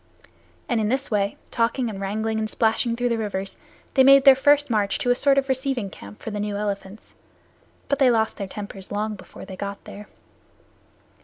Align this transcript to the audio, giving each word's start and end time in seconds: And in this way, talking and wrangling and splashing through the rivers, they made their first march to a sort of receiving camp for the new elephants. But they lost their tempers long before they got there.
And 0.67 0.81
in 0.81 0.89
this 0.89 1.11
way, 1.11 1.37
talking 1.51 1.87
and 1.87 2.01
wrangling 2.01 2.39
and 2.39 2.49
splashing 2.49 2.95
through 2.95 3.09
the 3.09 3.19
rivers, 3.19 3.57
they 3.93 4.03
made 4.03 4.25
their 4.25 4.35
first 4.35 4.67
march 4.67 4.97
to 4.97 5.11
a 5.11 5.15
sort 5.15 5.37
of 5.37 5.47
receiving 5.47 5.91
camp 5.91 6.23
for 6.23 6.31
the 6.31 6.39
new 6.39 6.55
elephants. 6.57 7.13
But 7.87 7.99
they 7.99 8.09
lost 8.09 8.37
their 8.37 8.47
tempers 8.47 8.91
long 8.91 9.13
before 9.13 9.45
they 9.45 9.55
got 9.55 9.83
there. 9.83 10.07